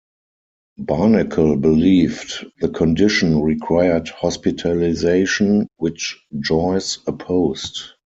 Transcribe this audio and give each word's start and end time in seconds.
Barnacle 0.79 1.55
believed 1.57 2.47
the 2.59 2.69
condition 2.69 3.39
required 3.43 4.07
hospitalisation, 4.07 5.67
which 5.77 6.19
Joyce 6.39 6.97
opposed. 7.05 7.79